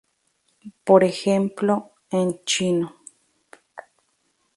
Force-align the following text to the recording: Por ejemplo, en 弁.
Por 0.87 1.03
ejemplo, 1.03 1.73
en 2.19 2.29
弁. 2.57 2.77